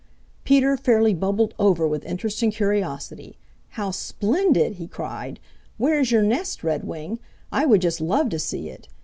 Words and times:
Peter 0.45 0.75
fairly 0.77 1.13
bubbled 1.13 1.53
over 1.59 1.87
with 1.87 2.03
interest 2.05 2.41
and 2.41 2.51
curiosity. 2.51 3.37
"How 3.77 3.91
splendid!" 3.91 4.77
he 4.77 4.87
cried. 4.87 5.39
"Where 5.77 5.99
is 5.99 6.11
your 6.11 6.23
nest, 6.23 6.63
Redwing? 6.63 7.19
I 7.51 7.67
would 7.67 7.83
just 7.83 8.01
love 8.01 8.29
to 8.29 8.39
see 8.39 8.67
it. 8.67 8.87